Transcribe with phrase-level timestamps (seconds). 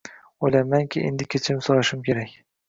[0.47, 2.35] “O‘ylaymanki, endi kechirim so‘rashim kerak”.